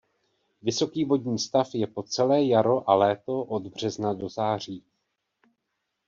Vysoký 0.61 1.05
vodní 1.05 1.39
stav 1.39 1.75
je 1.75 1.87
po 1.87 2.03
celé 2.03 2.45
jaro 2.45 2.89
a 2.89 2.93
léto 2.93 3.43
od 3.43 3.67
března 3.67 4.13
do 4.13 4.29
září. 4.29 4.83